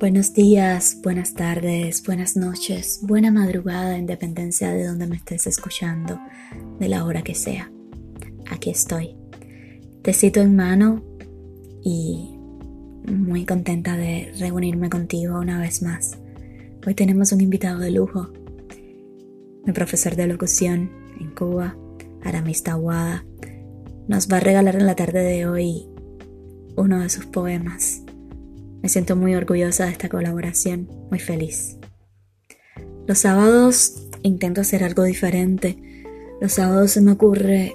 [0.00, 6.20] Buenos días, buenas tardes, buenas noches, buena madrugada en dependencia de donde me estés escuchando,
[6.78, 7.72] de la hora que sea.
[8.48, 9.16] Aquí estoy.
[10.02, 11.02] Te cito en mano
[11.82, 12.38] y
[13.08, 16.16] muy contenta de reunirme contigo una vez más.
[16.86, 18.28] Hoy tenemos un invitado de lujo,
[19.66, 21.76] mi profesor de locución en Cuba,
[22.22, 23.24] Aramis Tawada,
[24.06, 25.88] nos va a regalar en la tarde de hoy
[26.76, 28.04] uno de sus poemas
[28.82, 31.76] me siento muy orgullosa de esta colaboración, muy feliz.
[33.06, 35.78] Los sábados intento hacer algo diferente.
[36.40, 37.74] Los sábados se me ocurre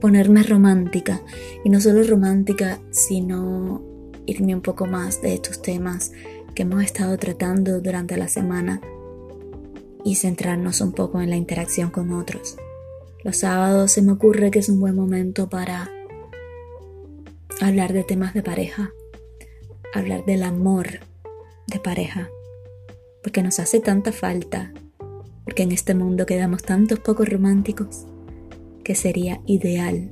[0.00, 1.22] ponerme romántica.
[1.64, 3.82] Y no solo romántica, sino
[4.26, 6.12] irme un poco más de estos temas
[6.54, 8.80] que hemos estado tratando durante la semana
[10.04, 12.56] y centrarnos un poco en la interacción con otros.
[13.22, 15.90] Los sábados se me ocurre que es un buen momento para
[17.60, 18.92] hablar de temas de pareja,
[19.98, 21.00] hablar del amor
[21.66, 22.28] de pareja,
[23.22, 24.72] porque nos hace tanta falta,
[25.44, 28.06] porque en este mundo quedamos tantos pocos románticos
[28.82, 30.10] que sería ideal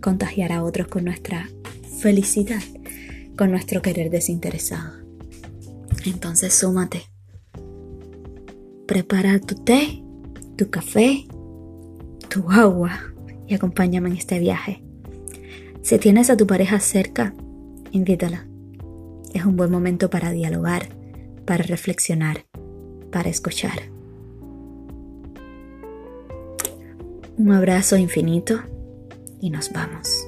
[0.00, 1.48] contagiar a otros con nuestra
[1.98, 2.62] felicidad,
[3.36, 4.92] con nuestro querer desinteresado.
[6.04, 7.02] Entonces súmate.
[8.86, 10.02] Prepara tu té,
[10.56, 11.24] tu café,
[12.28, 12.92] tu agua
[13.48, 14.82] y acompáñame en este viaje.
[15.82, 17.34] Si tienes a tu pareja cerca,
[17.90, 18.45] invítala
[19.34, 20.88] es un buen momento para dialogar,
[21.44, 22.44] para reflexionar,
[23.10, 23.78] para escuchar.
[27.38, 28.62] Un abrazo infinito
[29.40, 30.26] y nos vamos.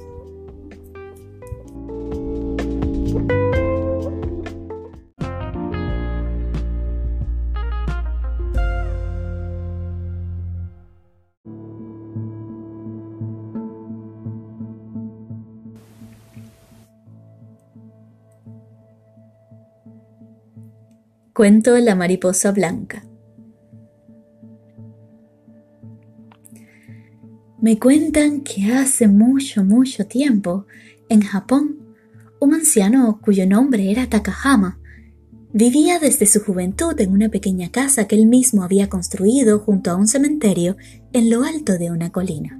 [21.39, 23.05] Cuento La mariposa blanca.
[27.61, 30.65] Me cuentan que hace mucho, mucho tiempo,
[31.07, 31.95] en Japón,
[32.41, 34.79] un anciano cuyo nombre era Takahama
[35.53, 39.95] vivía desde su juventud en una pequeña casa que él mismo había construido junto a
[39.95, 40.75] un cementerio
[41.13, 42.59] en lo alto de una colina.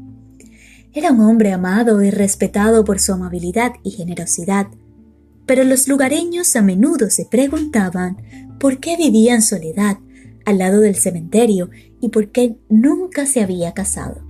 [0.94, 4.68] Era un hombre amado y respetado por su amabilidad y generosidad,
[5.50, 8.18] pero los lugareños a menudo se preguntaban
[8.60, 9.98] por qué vivía en soledad
[10.46, 14.22] al lado del cementerio y por qué nunca se había casado.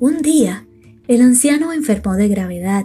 [0.00, 0.66] Un día,
[1.06, 2.84] el anciano enfermó de gravedad.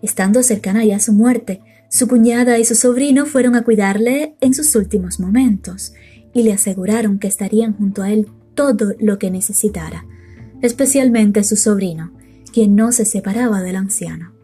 [0.00, 1.60] Estando cercana ya a su muerte,
[1.90, 5.92] su cuñada y su sobrino fueron a cuidarle en sus últimos momentos
[6.34, 10.06] y le aseguraron que estarían junto a él todo lo que necesitara,
[10.62, 12.12] especialmente su sobrino,
[12.52, 14.35] quien no se separaba del anciano.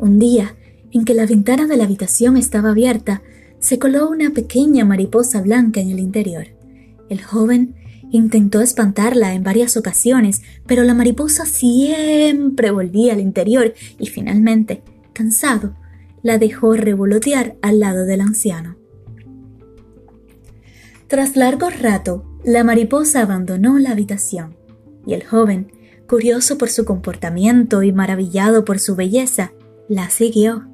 [0.00, 0.56] Un día,
[0.92, 3.20] en que la ventana de la habitación estaba abierta,
[3.58, 6.46] se coló una pequeña mariposa blanca en el interior.
[7.10, 7.74] El joven
[8.10, 15.76] intentó espantarla en varias ocasiones, pero la mariposa siempre volvía al interior y finalmente, cansado,
[16.22, 18.76] la dejó revolotear al lado del anciano.
[21.08, 24.56] Tras largo rato, la mariposa abandonó la habitación
[25.06, 25.72] y el joven,
[26.08, 29.52] curioso por su comportamiento y maravillado por su belleza,
[29.90, 30.68] la siguió.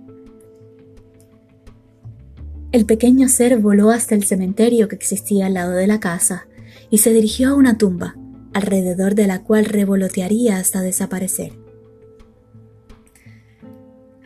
[2.71, 6.47] El pequeño ser voló hasta el cementerio que existía al lado de la casa
[6.91, 8.15] y se dirigió a una tumba,
[8.53, 11.54] alrededor de la cual revolotearía hasta desaparecer.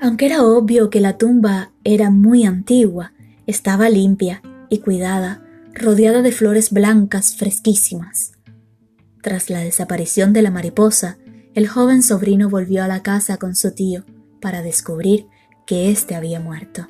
[0.01, 3.13] Aunque era obvio que la tumba era muy antigua,
[3.47, 8.33] estaba limpia y cuidada, rodeada de flores blancas fresquísimas.
[9.23, 11.17] Tras la desaparición de la mariposa,
[11.55, 14.05] el joven sobrino volvió a la casa con su tío
[14.41, 15.27] para descubrir
[15.67, 16.87] que éste había muerto.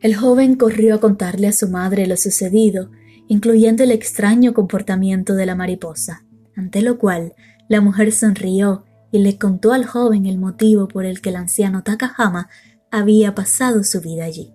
[0.00, 2.90] El joven corrió a contarle a su madre lo sucedido,
[3.28, 6.24] incluyendo el extraño comportamiento de la mariposa,
[6.56, 7.34] ante lo cual
[7.68, 11.82] la mujer sonrió y le contó al joven el motivo por el que el anciano
[11.82, 12.48] Takahama
[12.90, 14.52] había pasado su vida allí.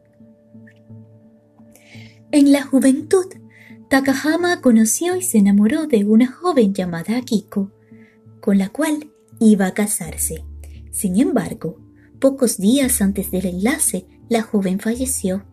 [2.32, 3.26] En la juventud,
[3.90, 7.72] Takahama conoció y se enamoró de una joven llamada Akiko,
[8.42, 10.44] con la cual iba a casarse.
[10.92, 11.80] Sin embargo,
[12.20, 15.46] pocos días antes del enlace, la joven falleció.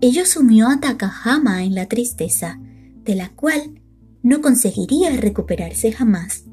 [0.00, 2.60] Ello sumió a Takahama en la tristeza,
[3.04, 3.80] de la cual
[4.22, 6.44] no conseguiría recuperarse jamás.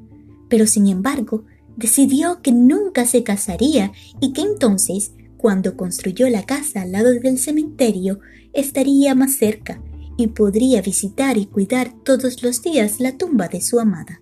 [0.50, 1.46] Pero sin embargo,
[1.76, 7.38] decidió que nunca se casaría y que entonces, cuando construyó la casa al lado del
[7.38, 8.20] cementerio,
[8.54, 9.82] estaría más cerca
[10.18, 14.22] y podría visitar y cuidar todos los días la tumba de su amada.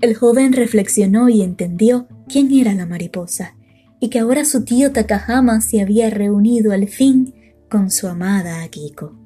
[0.00, 3.56] El joven reflexionó y entendió quién era la mariposa,
[3.98, 7.34] y que ahora su tío Takahama se había reunido al fin
[7.68, 9.17] con su amada Akiko.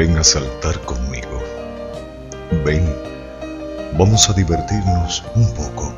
[0.00, 1.42] Ven a saltar conmigo.
[2.64, 2.90] Ven,
[3.98, 5.92] vamos a divertirnos un poco.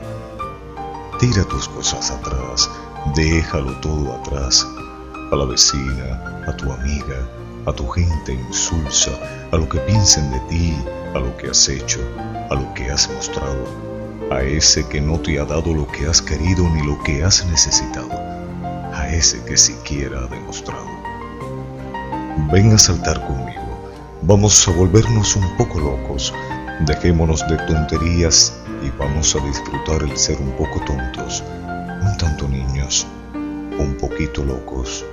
[1.20, 2.68] Tira tus cosas atrás,
[3.14, 4.66] déjalo todo atrás.
[5.30, 7.28] A la vecina, a tu amiga,
[7.64, 9.12] a tu gente insulsa,
[9.52, 10.76] a lo que piensen de ti,
[11.14, 12.00] a lo que has hecho,
[12.50, 13.64] a lo que has mostrado,
[14.32, 17.46] a ese que no te ha dado lo que has querido ni lo que has
[17.46, 18.10] necesitado,
[18.92, 20.90] a ese que siquiera ha demostrado.
[22.50, 23.61] Ven a saltar conmigo
[24.24, 26.32] Vamos a volvernos un poco locos,
[26.86, 31.42] dejémonos de tonterías y vamos a disfrutar el ser un poco tontos,
[32.00, 33.04] un tanto niños,
[33.34, 35.04] un poquito locos.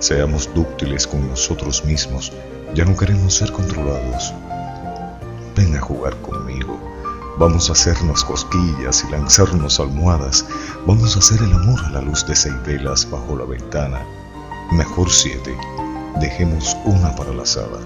[0.00, 2.30] Seamos dúctiles con nosotros mismos,
[2.74, 4.34] ya no queremos ser controlados.
[5.56, 6.78] Ven a jugar conmigo.
[7.38, 10.44] Vamos a hacernos cosquillas y lanzarnos almohadas.
[10.86, 14.06] Vamos a hacer el amor a la luz de seis velas bajo la ventana.
[14.72, 15.56] Mejor siete.
[16.20, 17.78] Dejemos una para la sala.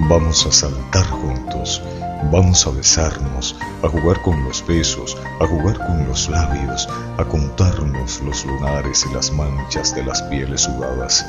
[0.00, 1.82] Vamos a saltar juntos,
[2.30, 8.22] vamos a besarnos, a jugar con los besos, a jugar con los labios, a contarnos
[8.22, 11.26] los lunares y las manchas de las pieles sudadas.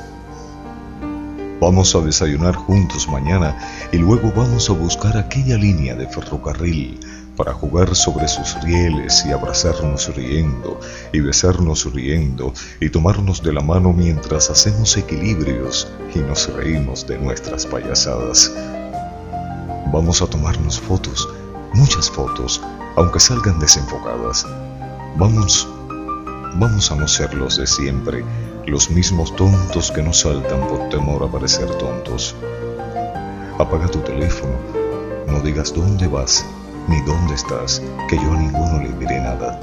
[1.59, 3.57] Vamos a desayunar juntos mañana
[3.91, 6.99] y luego vamos a buscar aquella línea de ferrocarril
[7.39, 10.77] para jugar sobre sus rieles y abrazarnos riendo
[11.13, 17.17] y besarnos riendo y tomarnos de la mano mientras hacemos equilibrios y nos reímos de
[17.17, 18.53] nuestras payasadas.
[19.93, 21.29] Vamos a tomarnos fotos,
[21.73, 22.61] muchas fotos,
[22.97, 24.45] aunque salgan desenfocadas.
[25.15, 25.65] Vamos,
[26.55, 28.25] vamos a no ser los de siempre,
[28.65, 32.35] los mismos tontos que no saltan por temor a parecer tontos.
[33.57, 34.55] Apaga tu teléfono,
[35.25, 36.45] no digas dónde vas
[36.89, 39.59] ni dónde estás, que yo a ninguno le diré nada.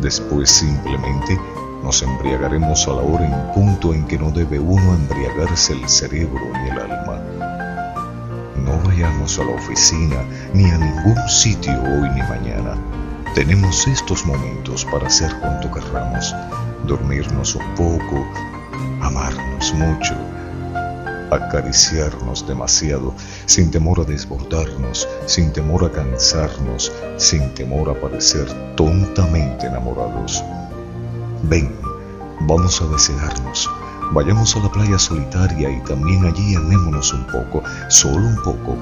[0.00, 1.38] Después simplemente
[1.82, 6.40] nos embriagaremos a la hora en punto en que no debe uno embriagarse el cerebro
[6.62, 7.20] ni el alma.
[8.56, 10.24] No vayamos a la oficina
[10.54, 12.76] ni a ningún sitio hoy ni mañana.
[13.34, 16.34] Tenemos estos momentos para hacer cuanto querramos,
[16.86, 18.26] dormirnos un poco,
[19.00, 20.14] amarnos mucho,
[21.30, 23.14] acariciarnos demasiado,
[23.46, 28.46] sin temor a desbordarnos, sin temor a cansarnos, sin temor a parecer
[28.76, 30.42] tontamente enamorados.
[31.44, 31.74] Ven,
[32.40, 33.68] vamos a desearnos.
[34.12, 38.76] Vayamos a la playa solitaria y también allí amémonos un poco, solo un poco,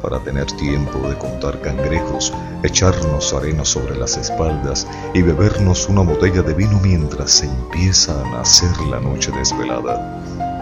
[0.00, 6.42] para tener tiempo de contar cangrejos, echarnos arena sobre las espaldas y bebernos una botella
[6.42, 10.57] de vino mientras se empieza a nacer la noche desvelada.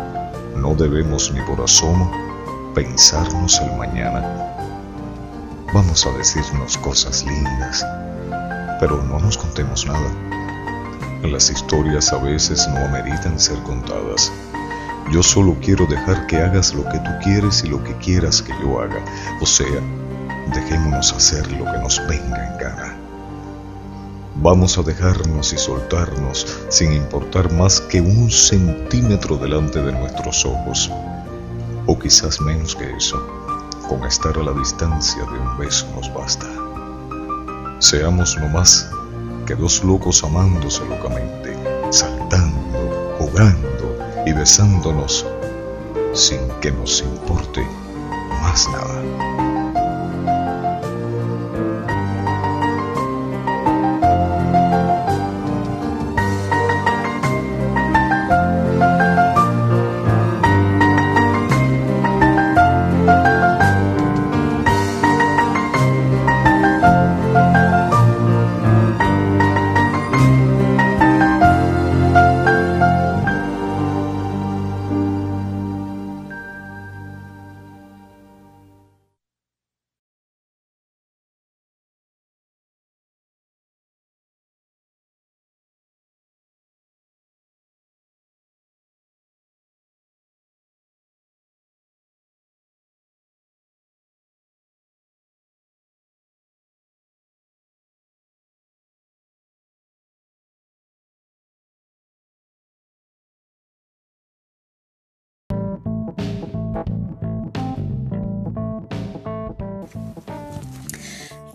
[0.57, 2.11] No debemos ni por asomo
[2.75, 4.23] pensarnos el mañana.
[5.75, 7.87] Vamos a decirnos cosas lindas,
[8.81, 10.11] pero no nos contemos nada.
[11.23, 14.33] Las historias a veces no ameritan ser contadas.
[15.13, 18.53] Yo solo quiero dejar que hagas lo que tú quieres y lo que quieras que
[18.63, 19.05] yo haga.
[19.41, 19.81] O sea,
[20.55, 23.06] dejémonos hacer lo que nos venga en gana.
[24.39, 30.91] Vamos a dejarnos y soltarnos sin importar más que un centímetro delante de nuestros ojos,
[31.87, 33.19] o quizás menos que eso,
[33.89, 36.47] con estar a la distancia de un beso nos basta.
[37.79, 38.91] Seamos no más
[39.47, 41.57] que dos locos amándose locamente,
[41.91, 45.25] saltando, jugando y besándonos
[46.13, 47.67] sin que nos importe
[48.43, 49.56] más nada.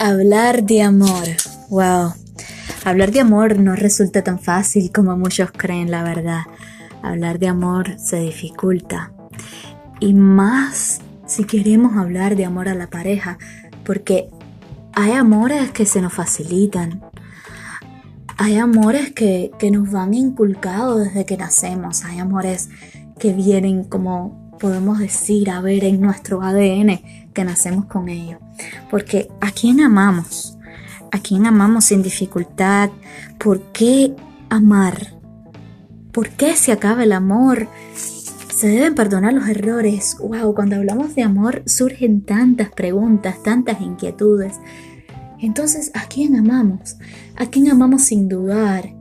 [0.03, 1.27] Hablar de amor.
[1.69, 2.13] Wow.
[2.83, 6.41] Hablar de amor no resulta tan fácil como muchos creen, la verdad.
[7.03, 9.11] Hablar de amor se dificulta.
[9.99, 13.37] Y más si queremos hablar de amor a la pareja,
[13.85, 14.27] porque
[14.93, 17.03] hay amores que se nos facilitan.
[18.37, 22.05] Hay amores que, que nos van inculcados desde que nacemos.
[22.05, 22.71] Hay amores
[23.19, 28.39] que vienen como podemos decir, a ver, en nuestro ADN que nacemos con ellos.
[28.89, 30.57] Porque ¿a quién amamos?
[31.11, 32.89] ¿A quién amamos sin dificultad?
[33.37, 34.15] ¿Por qué
[34.49, 35.19] amar?
[36.11, 37.67] ¿Por qué se acaba el amor?
[37.93, 40.17] Se deben perdonar los errores.
[40.19, 44.59] Wow, cuando hablamos de amor surgen tantas preguntas, tantas inquietudes.
[45.39, 46.97] Entonces, ¿a quién amamos?
[47.35, 49.00] ¿A quién amamos sin dudar?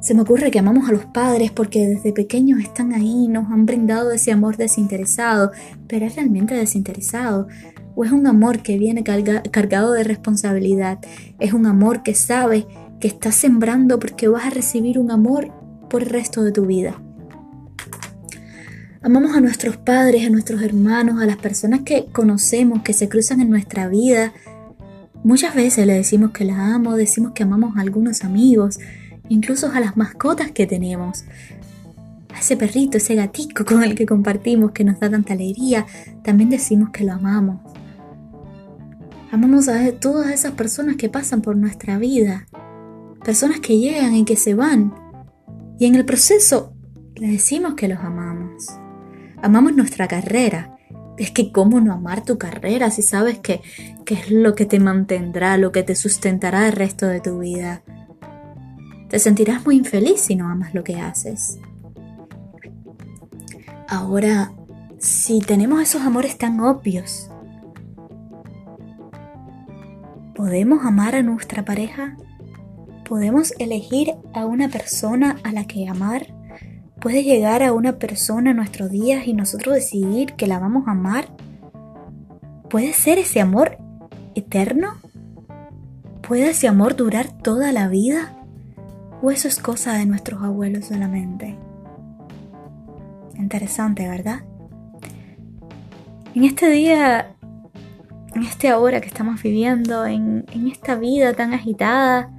[0.00, 3.66] Se me ocurre que amamos a los padres porque desde pequeños están ahí, nos han
[3.66, 5.52] brindado ese amor desinteresado,
[5.88, 7.48] pero es realmente desinteresado.
[7.94, 11.00] O es un amor que viene cargado de responsabilidad.
[11.38, 12.66] Es un amor que sabe
[12.98, 15.52] que estás sembrando porque vas a recibir un amor
[15.90, 17.00] por el resto de tu vida.
[19.02, 23.40] Amamos a nuestros padres, a nuestros hermanos, a las personas que conocemos, que se cruzan
[23.40, 24.32] en nuestra vida.
[25.24, 28.78] Muchas veces le decimos que las amo, decimos que amamos a algunos amigos,
[29.30, 31.24] incluso a las mascotas que tenemos,
[32.34, 35.86] a ese perrito, ese gatico con el que compartimos, que nos da tanta alegría,
[36.22, 37.60] también decimos que lo amamos.
[39.30, 42.46] Amamos a todas esas personas que pasan por nuestra vida,
[43.24, 44.92] personas que llegan y que se van,
[45.78, 46.74] y en el proceso
[47.14, 48.66] le decimos que los amamos.
[49.42, 50.76] Amamos nuestra carrera.
[51.16, 53.60] Es que cómo no amar tu carrera si sabes que,
[54.04, 57.82] que es lo que te mantendrá, lo que te sustentará el resto de tu vida.
[59.10, 61.58] Te sentirás muy infeliz si no amas lo que haces.
[63.88, 64.52] Ahora,
[64.98, 67.28] si tenemos esos amores tan obvios,
[70.36, 72.16] ¿podemos amar a nuestra pareja?
[73.04, 76.28] ¿Podemos elegir a una persona a la que amar?
[77.00, 80.92] ¿Puede llegar a una persona en nuestros días y nosotros decidir que la vamos a
[80.92, 81.34] amar?
[82.68, 83.78] ¿Puede ser ese amor
[84.36, 84.92] eterno?
[86.22, 88.36] ¿Puede ese amor durar toda la vida?
[89.22, 91.56] ¿O eso es cosa de nuestros abuelos solamente?
[93.36, 94.40] Interesante, ¿verdad?
[96.34, 97.34] En este día,
[98.34, 102.30] en este hora que estamos viviendo, en, en esta vida tan agitada,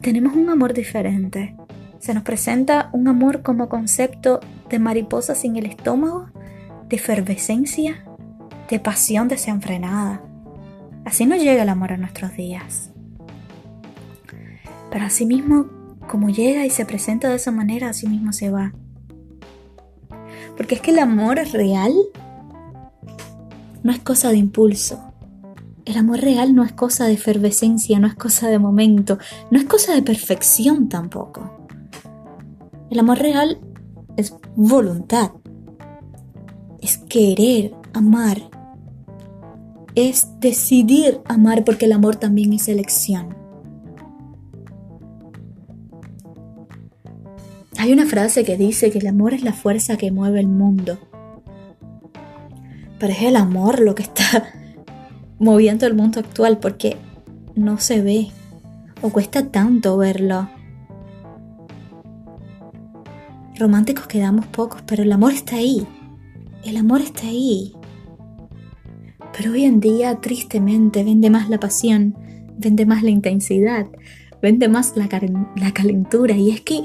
[0.00, 1.56] tenemos un amor diferente.
[1.98, 6.28] Se nos presenta un amor como concepto de mariposa sin el estómago,
[6.88, 8.04] de efervescencia,
[8.70, 10.22] de pasión desenfrenada.
[11.04, 12.92] Así no llega el amor a nuestros días.
[14.90, 15.66] Pero asimismo,
[16.08, 18.72] como llega y se presenta de esa manera, así mismo se va.
[20.56, 21.92] Porque es que el amor real
[23.82, 25.12] no es cosa de impulso.
[25.84, 29.18] El amor real no es cosa de efervescencia, no es cosa de momento,
[29.52, 31.68] no es cosa de perfección tampoco.
[32.90, 33.60] El amor real
[34.16, 35.30] es voluntad,
[36.80, 38.50] es querer amar,
[39.94, 43.35] es decidir amar porque el amor también es elección.
[47.78, 50.98] Hay una frase que dice que el amor es la fuerza que mueve el mundo.
[52.98, 54.44] Pero es el amor lo que está
[55.38, 56.96] moviendo el mundo actual porque
[57.54, 58.28] no se ve
[59.02, 60.48] o cuesta tanto verlo.
[63.58, 65.86] Románticos quedamos pocos, pero el amor está ahí.
[66.64, 67.74] El amor está ahí.
[69.36, 72.16] Pero hoy en día, tristemente, vende más la pasión,
[72.56, 73.86] vende más la intensidad,
[74.40, 75.08] vende más la,
[75.56, 76.34] la calentura.
[76.36, 76.82] Y es que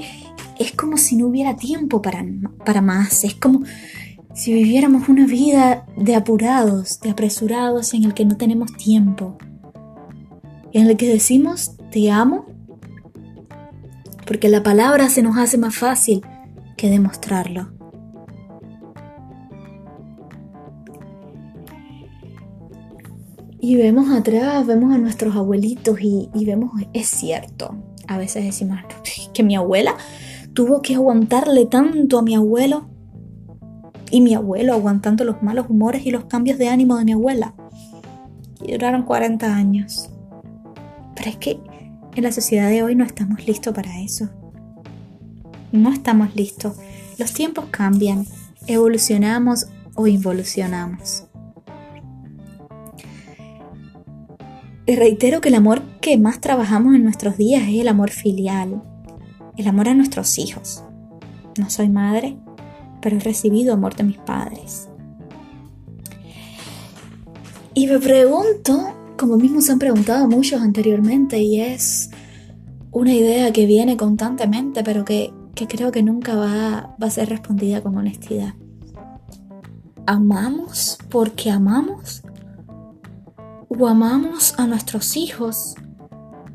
[0.62, 2.24] es como si no hubiera tiempo para,
[2.64, 3.62] para más, es como
[4.34, 9.36] si viviéramos una vida de apurados, de apresurados en el que no tenemos tiempo,
[10.72, 12.46] en el que decimos te amo,
[14.26, 16.22] porque la palabra se nos hace más fácil
[16.76, 17.70] que demostrarlo.
[23.60, 27.76] Y vemos atrás, vemos a nuestros abuelitos y, y vemos, es cierto,
[28.08, 28.80] a veces decimos
[29.32, 29.96] que mi abuela
[30.54, 32.88] tuvo que aguantarle tanto a mi abuelo
[34.10, 37.54] y mi abuelo aguantando los malos humores y los cambios de ánimo de mi abuela.
[38.60, 40.10] Y duraron 40 años.
[41.16, 41.60] Pero es que
[42.14, 44.28] en la sociedad de hoy no estamos listos para eso.
[45.72, 46.76] No estamos listos.
[47.18, 48.26] Los tiempos cambian,
[48.66, 51.24] evolucionamos o involucionamos.
[54.84, 58.82] Y reitero que el amor que más trabajamos en nuestros días es el amor filial,
[59.56, 60.82] el amor a nuestros hijos.
[61.58, 62.36] No soy madre,
[63.00, 64.88] pero he recibido amor de mis padres.
[67.74, 72.10] Y me pregunto como mismo se han preguntado muchos anteriormente y es
[72.90, 77.80] una idea que viene constantemente, pero que, creo que nunca va, va a ser respondida
[77.82, 78.54] con honestidad.
[80.06, 82.22] ¿Amamos porque amamos?
[83.68, 85.76] ¿O amamos a nuestros hijos?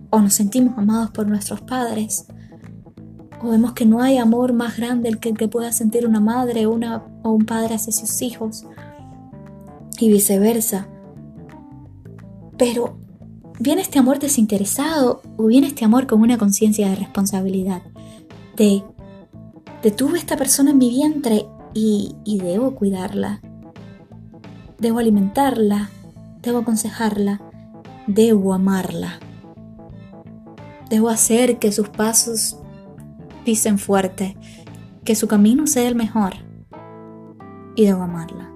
[0.09, 2.27] ¿O nos sentimos amados por nuestros padres?
[3.41, 6.65] ¿O vemos que no hay amor más grande el que, que pueda sentir una madre
[6.67, 8.65] una, o un padre hacia sus hijos?
[9.99, 10.87] Y viceversa.
[12.57, 12.97] Pero
[13.59, 17.83] ¿viene este amor desinteresado o viene este amor con una conciencia de responsabilidad?
[18.55, 18.83] De,
[19.83, 23.41] de tuve esta persona en mi vientre y, y debo cuidarla.
[24.79, 25.89] Debo alimentarla,
[26.41, 27.41] debo aconsejarla,
[28.07, 29.19] debo amarla.
[30.89, 32.57] Debo hacer que sus pasos
[33.47, 34.35] pisen fuerte,
[35.05, 36.33] que su camino sea el mejor.
[37.77, 38.51] Y debo amarla.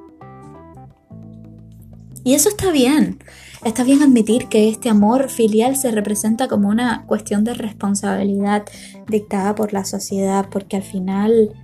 [2.26, 3.20] Y eso está bien.
[3.64, 8.66] Está bien admitir que este amor filial se representa como una cuestión de responsabilidad
[9.08, 11.56] dictada por la sociedad, porque al final,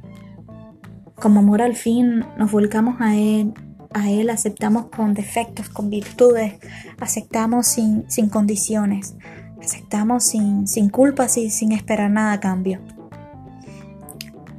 [1.15, 3.53] como amor al fin, nos volcamos a él,
[3.93, 6.59] a él aceptamos con defectos, con virtudes,
[7.01, 9.15] aceptamos sin, condiciones,
[9.61, 12.79] aceptamos sin, sin culpas y sin esperar nada a cambio.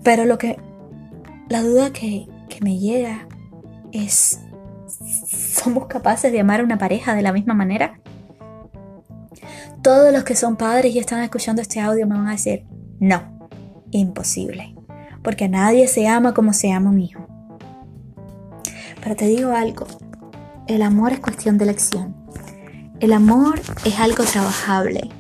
[0.09, 0.57] Pero lo que,
[1.51, 3.29] la duda que, que me llega
[3.93, 4.41] es
[4.89, 8.01] ¿Somos capaces de amar a una pareja de la misma manera?
[9.83, 12.65] Todos los que son padres y están escuchando este audio me van a decir,
[12.99, 13.51] no,
[13.91, 14.75] imposible,
[15.23, 17.27] porque nadie se ama como se ama un hijo.
[19.03, 19.87] Pero te digo algo,
[20.69, 22.17] el amor es cuestión de elección.
[23.01, 25.11] El amor es algo trabajable.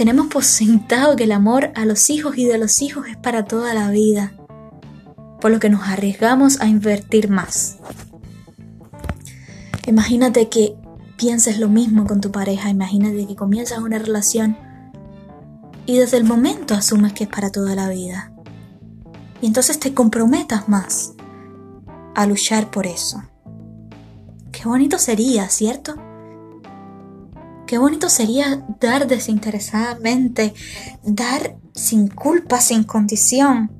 [0.00, 3.44] Tenemos por sentado que el amor a los hijos y de los hijos es para
[3.44, 4.32] toda la vida
[5.42, 7.76] por lo que nos arriesgamos a invertir más.
[9.86, 10.74] Imagínate que
[11.18, 14.56] pienses lo mismo con tu pareja, imagínate que comienzas una relación
[15.84, 18.32] y desde el momento asumes que es para toda la vida.
[19.42, 21.12] Y entonces te comprometas más
[22.14, 23.22] a luchar por eso.
[24.50, 25.96] Qué bonito sería, ¿cierto?
[27.70, 30.54] Qué bonito sería dar desinteresadamente,
[31.04, 33.70] dar sin culpa, sin condición,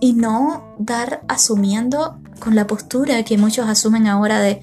[0.00, 4.60] y no dar asumiendo con la postura que muchos asumen ahora de,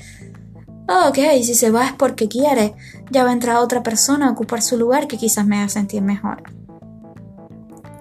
[0.90, 2.76] oh, ok, si se va es porque quiere,
[3.12, 6.02] ya va a entrar otra persona a ocupar su lugar que quizás me haga sentir
[6.02, 6.44] mejor.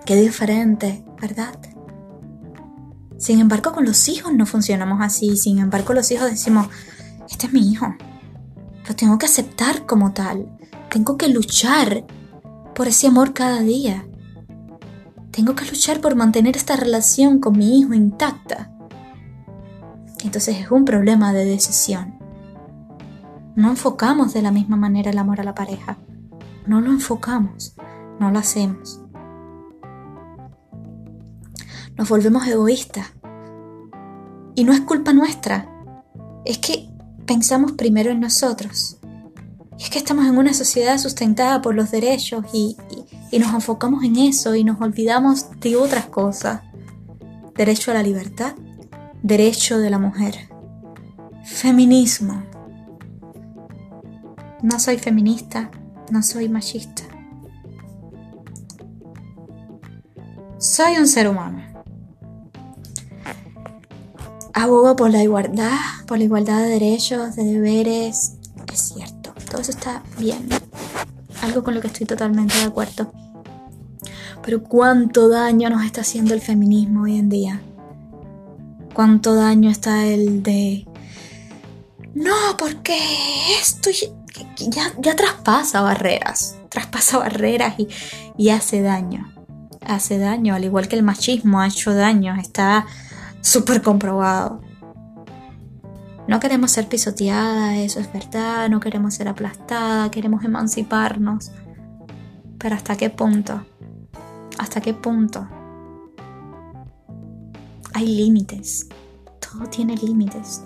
[0.05, 1.57] Qué diferente, ¿verdad?
[3.16, 5.37] Sin embargo, con los hijos no funcionamos así.
[5.37, 6.66] Sin embargo, los hijos decimos,
[7.31, 7.94] este es mi hijo.
[8.88, 10.59] Lo tengo que aceptar como tal.
[10.90, 12.05] Tengo que luchar
[12.75, 14.07] por ese amor cada día.
[15.31, 18.71] Tengo que luchar por mantener esta relación con mi hijo intacta.
[20.25, 22.18] Entonces es un problema de decisión.
[23.55, 25.99] No enfocamos de la misma manera el amor a la pareja.
[26.66, 27.75] No lo enfocamos,
[28.18, 29.01] no lo hacemos.
[31.97, 33.12] Nos volvemos egoístas.
[34.55, 35.68] Y no es culpa nuestra.
[36.45, 36.91] Es que
[37.26, 38.98] pensamos primero en nosotros.
[39.78, 42.76] Y es que estamos en una sociedad sustentada por los derechos y,
[43.30, 46.61] y nos enfocamos en eso y nos olvidamos de otras cosas.
[47.56, 48.54] Derecho a la libertad,
[49.22, 50.48] derecho de la mujer,
[51.44, 52.42] feminismo.
[54.62, 55.70] No soy feminista,
[56.11, 57.02] no soy machista.
[60.58, 61.71] Soy un ser humano.
[64.55, 68.35] Abogo por la igualdad, por la igualdad de derechos, de deberes.
[68.73, 70.49] Es cierto, todo eso está bien.
[71.41, 73.12] Algo con lo que estoy totalmente de acuerdo.
[74.43, 77.62] Pero cuánto daño nos está haciendo el feminismo hoy en día.
[78.93, 80.87] Cuánto daño está el de...
[82.15, 82.99] No, porque
[83.59, 83.91] esto
[84.59, 86.57] ya, ya traspasa barreras.
[86.69, 87.88] Traspasa barreras y,
[88.37, 89.33] y hace daño.
[89.81, 92.35] Hace daño, al igual que el machismo ha hecho daño.
[92.37, 92.87] Está
[93.42, 94.62] súper comprobado.
[96.26, 101.52] No queremos ser pisoteadas, eso es verdad, no queremos ser aplastadas, queremos emanciparnos.
[102.59, 103.66] Pero ¿hasta qué punto?
[104.57, 105.46] ¿Hasta qué punto?
[107.92, 108.88] Hay límites.
[109.40, 110.62] Todo tiene límites.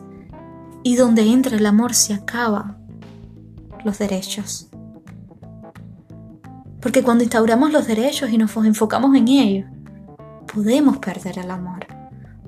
[0.82, 2.76] Y donde entra el amor se acaba
[3.84, 4.68] los derechos.
[6.80, 9.66] Porque cuando instauramos los derechos y nos enfocamos en ellos,
[10.52, 11.95] podemos perder el amor.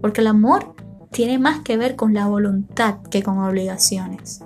[0.01, 0.75] Porque el amor
[1.11, 4.43] tiene más que ver con la voluntad que con obligaciones.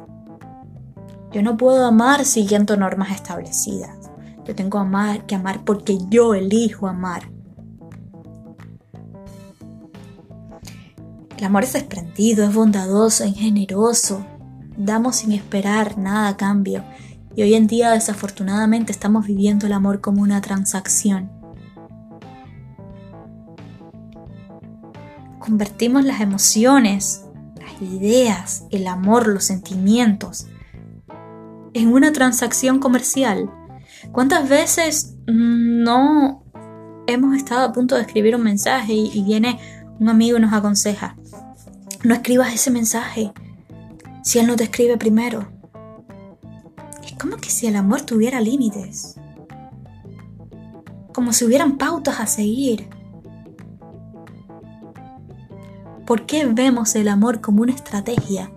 [1.32, 4.10] Yo no puedo amar siguiendo normas establecidas.
[4.44, 7.30] Yo tengo amar, que amar porque yo elijo amar.
[11.42, 14.24] El amor es desprendido, es bondadoso, es generoso.
[14.76, 16.84] damos sin esperar nada a cambio.
[17.34, 21.31] Y hoy en día desafortunadamente estamos viviendo el amor como una transacción.
[25.52, 27.26] Convertimos las emociones,
[27.60, 30.46] las ideas, el amor, los sentimientos
[31.74, 33.50] en una transacción comercial.
[34.12, 36.42] ¿Cuántas veces no
[37.06, 39.60] hemos estado a punto de escribir un mensaje y, viene
[40.00, 41.18] un amigo y nos aconseja,
[42.02, 43.34] no escribas ese mensaje
[44.24, 45.52] si él no te escribe primero?
[47.04, 49.16] Es como que si el amor tuviera límites,
[51.12, 53.01] como si hubieran pautas a seguir.
[56.06, 58.50] ¿Por qué vemos el amor como una estrategia?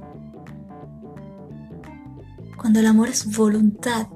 [2.58, 4.08] Cuando el amor es voluntad.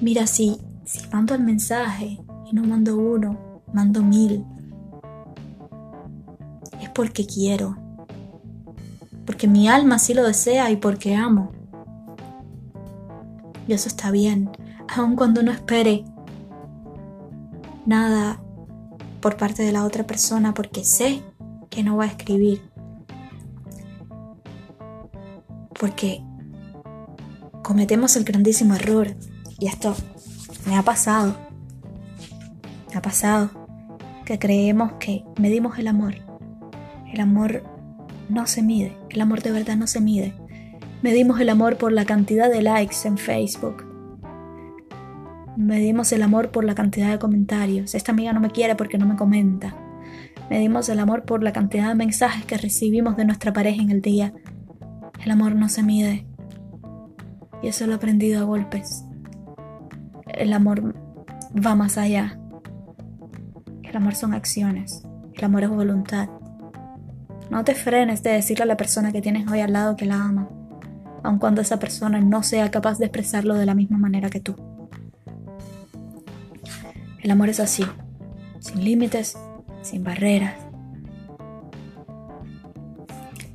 [0.00, 2.18] Mira, si, si mando el mensaje
[2.50, 4.44] y no mando uno, mando mil,
[6.80, 7.76] es porque quiero,
[9.26, 11.52] porque mi alma sí lo desea y porque amo.
[13.68, 14.50] Y eso está bien,
[14.96, 16.04] aun cuando no espere
[17.84, 18.40] nada
[19.20, 21.22] por parte de la otra persona, porque sé
[21.74, 22.62] que no va a escribir.
[25.78, 26.22] Porque
[27.62, 29.08] cometemos el grandísimo error,
[29.58, 29.94] y esto
[30.66, 31.36] me ha pasado,
[32.90, 33.50] me ha pasado,
[34.24, 36.14] que creemos que medimos el amor.
[37.12, 37.64] El amor
[38.28, 40.34] no se mide, el amor de verdad no se mide.
[41.02, 43.84] Medimos el amor por la cantidad de likes en Facebook.
[45.56, 47.94] Medimos el amor por la cantidad de comentarios.
[47.94, 49.76] Esta amiga no me quiere porque no me comenta.
[50.50, 54.02] Medimos el amor por la cantidad de mensajes que recibimos de nuestra pareja en el
[54.02, 54.32] día.
[55.24, 56.26] El amor no se mide.
[57.62, 59.04] Y eso lo he aprendido a golpes.
[60.26, 60.94] El amor
[61.54, 62.38] va más allá.
[63.82, 65.02] El amor son acciones.
[65.32, 66.28] El amor es voluntad.
[67.50, 70.22] No te frenes de decirle a la persona que tienes hoy al lado que la
[70.22, 70.48] ama,
[71.22, 74.56] aun cuando esa persona no sea capaz de expresarlo de la misma manera que tú.
[77.20, 77.84] El amor es así,
[78.60, 79.38] sin límites,
[79.84, 80.54] sin barreras.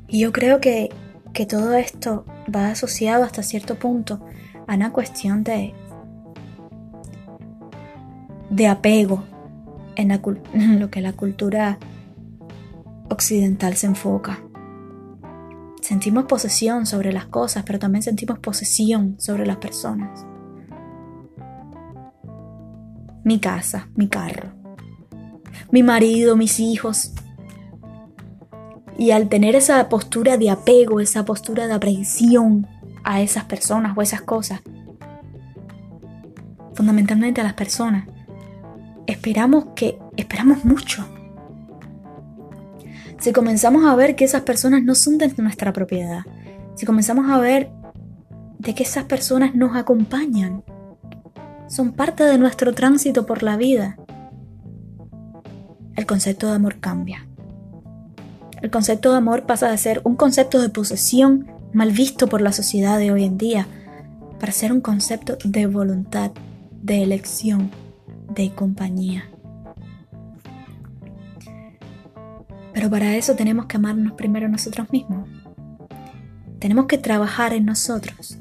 [0.07, 0.89] Y yo creo que,
[1.33, 4.25] que todo esto va asociado hasta cierto punto
[4.67, 5.73] a una cuestión de,
[8.49, 9.23] de apego
[9.95, 10.11] en,
[10.53, 11.77] en lo que la cultura
[13.09, 14.39] occidental se enfoca.
[15.81, 20.25] Sentimos posesión sobre las cosas, pero también sentimos posesión sobre las personas.
[23.23, 24.58] Mi casa, mi carro,
[25.71, 27.13] mi marido, mis hijos,
[28.97, 32.67] y al tener esa postura de apego, esa postura de aprehensión
[33.05, 34.61] a esas personas o esas cosas,
[36.73, 38.07] fundamentalmente a las personas,
[39.07, 41.05] esperamos que, esperamos mucho.
[43.19, 46.23] Si comenzamos a ver que esas personas no son de nuestra propiedad,
[46.75, 47.71] si comenzamos a ver
[48.57, 50.63] de que esas personas nos acompañan,
[51.67, 53.97] son parte de nuestro tránsito por la vida,
[55.99, 57.25] el concepto de amor cambia
[58.61, 62.51] el concepto de amor pasa de ser un concepto de posesión mal visto por la
[62.51, 63.67] sociedad de hoy en día
[64.39, 66.31] para ser un concepto de voluntad,
[66.81, 67.71] de elección,
[68.33, 69.29] de compañía.
[72.73, 75.27] Pero para eso tenemos que amarnos primero nosotros mismos.
[76.59, 78.37] Tenemos que trabajar en nosotros.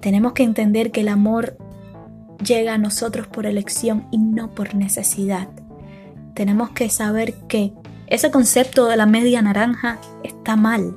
[0.00, 1.56] Tenemos que entender que el amor
[2.44, 5.48] llega a nosotros por elección y no por necesidad.
[6.34, 7.72] Tenemos que saber que
[8.08, 10.96] ese concepto de la media naranja está mal,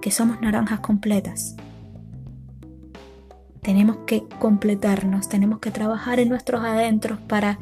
[0.00, 1.56] que somos naranjas completas.
[3.62, 7.58] Tenemos que completarnos, tenemos que trabajar en nuestros adentros para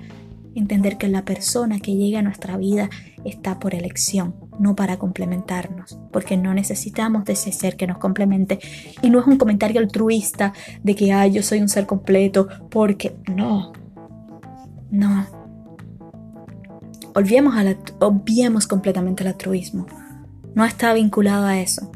[0.54, 2.90] entender que la persona que llega a nuestra vida
[3.24, 8.58] está por elección, no para complementarnos, porque no necesitamos de ese ser que nos complemente.
[9.02, 13.16] Y no es un comentario altruista de que, ay, yo soy un ser completo, porque
[13.28, 13.72] no,
[14.90, 15.26] no,
[17.14, 17.54] Olvidemos,
[18.00, 19.86] obviemos completamente el altruismo.
[20.54, 21.90] No está vinculado a eso.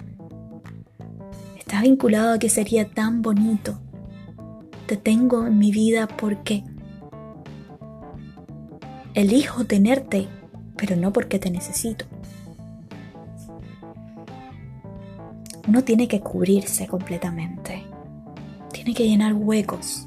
[1.59, 3.81] Está vinculado a que sería tan bonito.
[4.87, 6.65] Te tengo en mi vida porque
[9.17, 10.29] elijo tenerte,
[10.77, 12.05] pero no porque te necesito.
[15.67, 17.83] Uno tiene que cubrirse completamente.
[18.73, 20.07] Tiene que llenar huecos.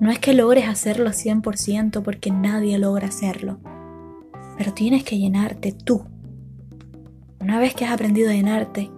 [0.00, 3.58] No es que logres hacerlo 100% porque nadie logra hacerlo
[4.60, 6.04] pero tienes que llenarte tú.
[7.40, 8.90] Una vez que has aprendido a llenarte,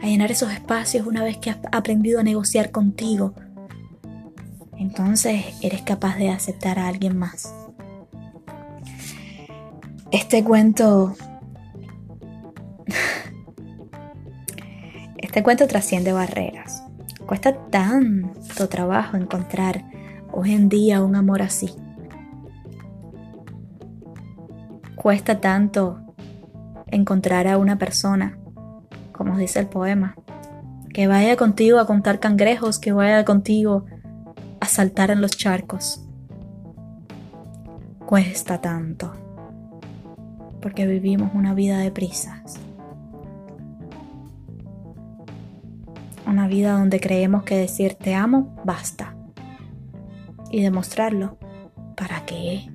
[0.00, 3.34] a llenar esos espacios, una vez que has aprendido a negociar contigo,
[4.78, 7.52] entonces eres capaz de aceptar a alguien más.
[10.12, 11.14] Este cuento
[15.18, 16.82] Este cuento trasciende barreras.
[17.24, 19.84] Cuesta tanto trabajo encontrar
[20.32, 21.70] hoy en día un amor así.
[24.96, 26.00] Cuesta tanto
[26.88, 28.36] encontrar a una persona,
[29.12, 30.16] como dice el poema,
[30.92, 33.84] que vaya contigo a contar cangrejos, que vaya contigo
[34.58, 36.04] a saltar en los charcos.
[38.04, 39.12] Cuesta tanto,
[40.60, 42.56] porque vivimos una vida de prisas.
[46.26, 49.16] Una vida donde creemos que decir te amo basta.
[50.50, 51.38] Y demostrarlo,
[51.96, 52.68] ¿para qué?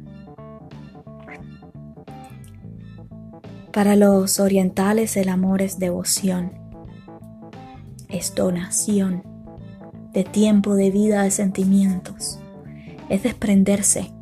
[3.71, 6.53] Para los orientales el amor es devoción,
[8.07, 9.23] es donación
[10.13, 12.39] de tiempo, de vida, de sentimientos,
[13.09, 14.14] es desprenderse.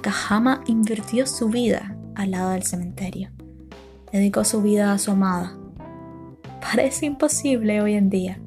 [0.00, 3.30] Takahama invirtió su vida al lado del cementerio,
[4.12, 5.56] dedicó su vida a su amada.
[6.60, 8.40] Parece imposible hoy en día.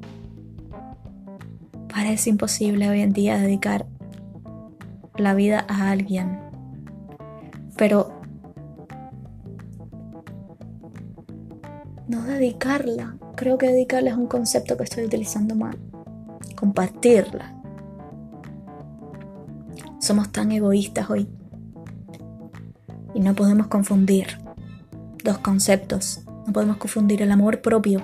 [1.92, 3.86] Parece imposible hoy en día dedicar
[5.16, 6.44] la vida a alguien
[7.76, 8.12] pero
[12.08, 13.16] no dedicarla.
[13.36, 15.78] Creo que dedicarla es un concepto que estoy utilizando mal.
[16.56, 17.52] Compartirla.
[19.98, 21.28] Somos tan egoístas hoy.
[23.24, 24.38] No podemos confundir
[25.24, 26.20] dos conceptos.
[26.46, 28.02] No podemos confundir el amor propio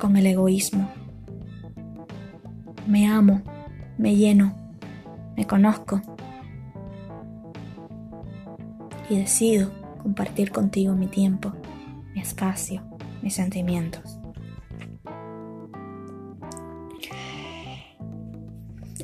[0.00, 0.88] con el egoísmo.
[2.86, 3.42] Me amo,
[3.98, 4.54] me lleno,
[5.36, 6.00] me conozco,
[9.10, 11.52] y decido compartir contigo mi tiempo,
[12.14, 12.80] mi espacio,
[13.22, 14.20] mis sentimientos.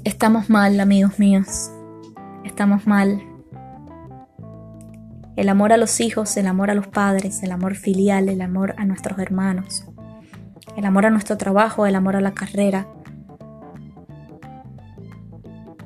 [0.04, 1.72] Estamos mal, amigos míos.
[2.44, 3.31] Estamos mal.
[5.42, 8.76] El amor a los hijos, el amor a los padres, el amor filial, el amor
[8.78, 9.85] a nuestros hermanos,
[10.76, 12.87] el amor a nuestro trabajo, el amor a la carrera.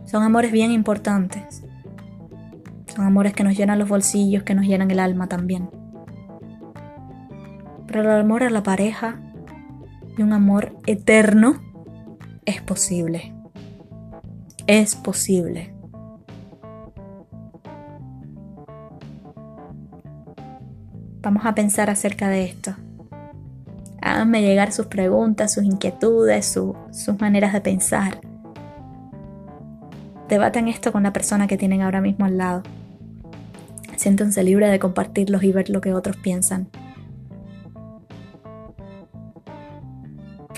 [0.05, 1.65] Son amores bien importantes.
[2.95, 5.71] Son amores que nos llenan los bolsillos, que nos llenan el alma también.
[7.87, 9.23] Pero el amor a la pareja
[10.19, 11.63] y un amor eterno
[12.45, 13.33] es posible.
[14.67, 15.76] Es posible.
[21.37, 22.75] Vamos a pensar acerca de esto.
[24.01, 28.23] Háganme llegar sus preguntas, sus inquietudes, sus maneras de pensar.
[30.31, 32.63] Debaten esto con la persona que tienen ahora mismo al lado.
[33.97, 36.71] Siéntense libres de compartirlos y ver lo que otros piensan.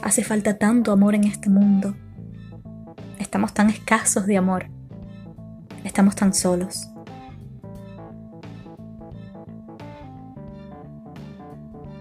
[0.01, 1.97] Hace falta tanto amor en este mundo.
[3.19, 4.67] Estamos tan escasos de amor.
[5.83, 6.89] Estamos tan solos.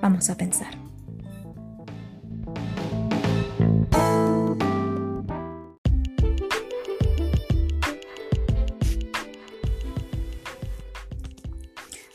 [0.08, 0.70] Vamos a pensar.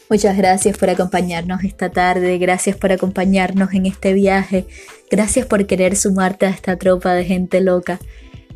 [0.09, 4.66] Muchas gracias por acompañarnos esta tarde, gracias por acompañarnos en este viaje,
[5.11, 7.98] gracias por querer sumarte a esta tropa de gente loca,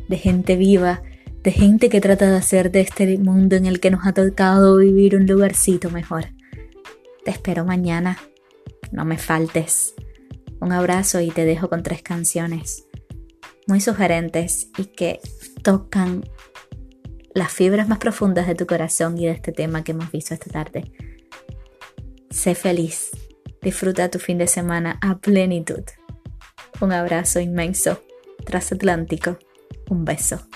[0.07, 1.03] de gente viva,
[1.43, 4.77] de gente que trata de hacer de este mundo en el que nos ha tocado
[4.77, 6.25] vivir un lugarcito mejor.
[7.23, 8.17] Te espero mañana,
[8.91, 9.93] no me faltes.
[10.59, 12.87] Un abrazo y te dejo con tres canciones
[13.67, 15.19] muy sugerentes y que
[15.61, 16.23] tocan
[17.33, 20.49] las fibras más profundas de tu corazón y de este tema que hemos visto esta
[20.49, 20.91] tarde.
[22.29, 23.11] Sé feliz.
[23.61, 25.83] Disfruta tu fin de semana a plenitud.
[26.79, 28.01] Un abrazo inmenso,
[28.45, 29.37] transatlántico.
[29.89, 30.47] Un beso.